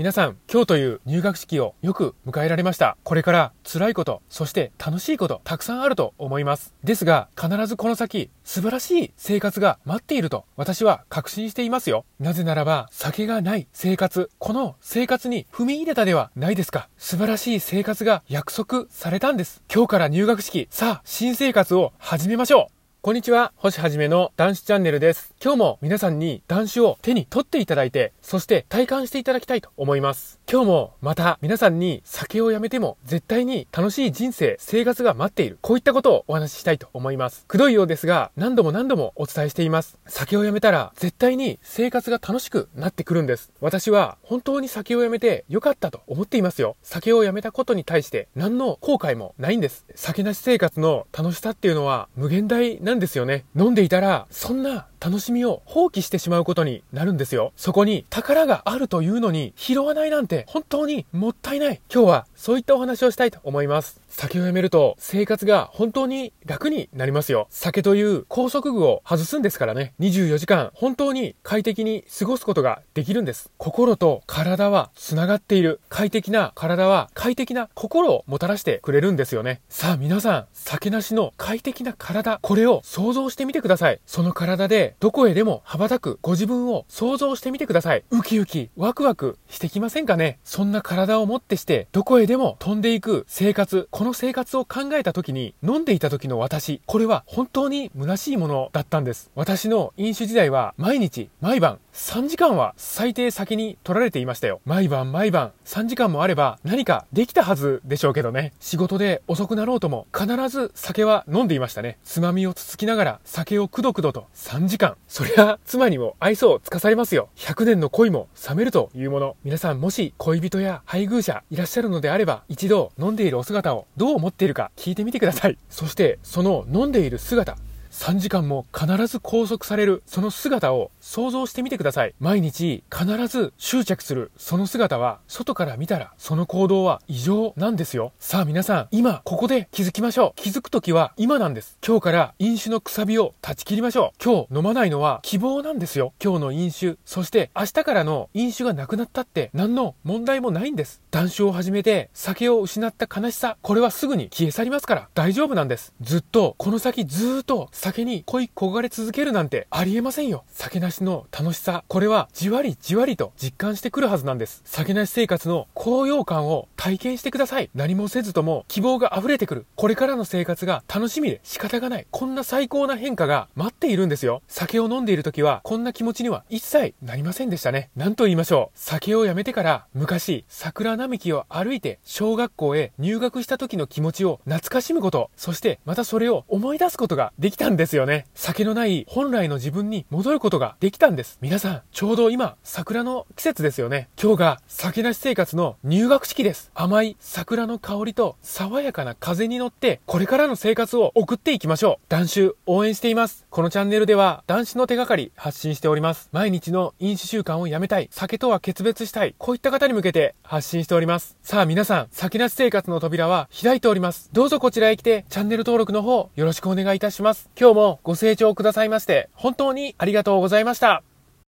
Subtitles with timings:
[0.00, 2.96] 皆さん、今日という入学式をよく迎えられました。
[3.04, 6.72] これから辛いこと、そして楽しいこと、たくさんあると思います。
[6.82, 12.06] ですが、必ずこの先、素晴らしい生活が待っていると、私は確信していますよ。
[12.18, 16.88] なぜならば、酒がない生活、この生活に踏み入れたではないですか。
[16.96, 19.62] 素晴らしい生活が約束されたんです。
[19.70, 22.79] 今日から入学式、さあ、新生活を始めましょう。
[23.02, 25.34] こんにちは、星はじめの男子チャンネルです。
[25.42, 30.38] 今日も皆さんに男子を手に取っていただいて、そして体感していただきたいと思います。
[30.46, 35.58] 今日もまた皆さんに酒をやめても絶対に楽しい人生、生活が待っている。
[35.62, 37.46] こういったことをお話ししたいと思います。
[37.48, 39.96] くどいようですが、何度も何度もお伝えしています。
[40.06, 43.50] 酒をやめたら絶対に生活が楽しくなってくるんです。
[43.62, 46.76] 私は本当に酒をやめて良かったと思っていますよ。
[46.82, 49.86] 酒をやめたことに対して何の後悔もないんです。
[49.94, 53.44] 酒なし生活の楽しさっていうのは無限大ななんですよね。
[53.56, 57.52] 飲んでいたら、そんな楽しみを放棄してしまうことになるんですよ。
[57.56, 61.80] そこに宝があるというのに拾わないなんて本当にもったいない。
[61.92, 64.00] 今日はそういったお話をしたいと思います。
[64.10, 67.46] 酒をやめると生活が本当に楽になりますよ。
[67.48, 69.94] 酒という拘束具を外すんですからね。
[70.00, 73.50] 24時間本当に快適に過ごすことができるんです。
[73.56, 75.80] 心と体は繋がっている。
[75.88, 79.60] 快適な体は快適な心をもたらしてくれるんですよね。
[79.68, 84.00] さあ皆さん、酒なしの快適な体、これを想像してみてください。
[84.06, 88.02] その体でどこへでも羽ばたくご自分を想像してみてください。
[88.10, 90.38] ウキウキ、ワクワクしてきませんかね？
[90.44, 99.30] そんな体をもってして、どこへでも飛んでいく生活、この生活を考えた時に、飲んでいた時の私、これは本当に虚しいものだったんです。
[99.34, 104.60] 私の飲酒時代は毎日、毎晩、3時間は最低先に取られていましたよ。
[104.64, 108.52] 毎晩毎晩3時間もあれば何かできたはずでしょうけどね。
[108.60, 111.98] 仕事で遅くなろうとも必ず酒は飲んでいましたね。
[112.04, 114.96] つまみをつつきながら酒をくどくどと3時間。
[115.06, 117.28] そりゃ妻にも愛想をつかされますよ。
[117.36, 119.36] 100年の恋も冷めるというもの。
[119.44, 125.58] 皆さんもし恋人や配偶者いらっしゃるのであれば一度飲んでいるお姿をどう思っているか聞いてみてください。
[125.68, 127.56] そしてその飲んでいる姿、
[127.90, 132.14] 3時間も必ず拘束される、その姿を想像してみてください。
[132.20, 138.12] 毎日必ず執着する、その姿は、外から見たら、その行動は異常なんですよ。
[138.20, 140.40] さあ皆さん、今、ここで気づきましょう。
[140.40, 141.78] 気づく時は今なんです。
[141.86, 144.24] 今日から飲酒のくさびを断ち切りましょう。
[144.24, 146.12] 今日飲まないのは希望なんですよ。
[146.22, 151.00] 今日の飲酒、そして明日からの飲酒がなくなったって何の問題もないんです。
[151.10, 155.92] 断酒を始めて酒を失った悲しさ、これはすぐに消え去りますから大丈夫なんです。
[156.00, 160.44] ずっと、この先ずっと酒に恋焦がれ続けるなんてありえませんよ。
[160.52, 164.60] 酒なしの楽しさ、これはじわりじわりと実感してくるはずなんです。
[164.66, 167.68] 酒なし生活の高揚感を体験してください。
[167.74, 169.66] 何もせずとも希望が溢れてくる。
[169.76, 172.06] これからの生活が楽しみで仕方がない。
[172.10, 174.40] こんな最高な変化が待っているんですよ。
[174.48, 177.90] 酒を飲んでいる時はこんな気持ちには一切なりませんでしたね。
[177.96, 178.78] 何と言いましょう。
[178.78, 188.24] 酒をやめてから昔桜並木を歩いて小学校へ入学した時の気持ちを懐かしむこと、そしてまたそれを思い出すことができたんですよね。
[188.34, 191.36] 酒のない本来の自分に戻ることができたんです。
[191.42, 194.08] 皆さん、ちょうど今、桜の季節ですよね。
[194.18, 196.69] 今日が酒なし生活の入学式です。
[196.74, 202.06] 甘い桜の香りと爽やかな風に乗って、これからの生活を送っていきましょう。
[202.08, 203.46] 男子応援しています。
[203.50, 206.28] このチャンネルでは、男子の手がかり発信しております。
[206.32, 211.36] 毎日の飲酒習慣をやめたい、酒とは決別したい、こういった方に向けて発信しております。
[211.42, 214.30] さあ皆さん、酒なし生活の扉は開いております。
[214.32, 217.50] どうぞこちらへ来て、チャンネル登録の方、よろしくお願いいたします。
[217.58, 221.09] 今日もご清聴くださいまして、本当にありがとうございました。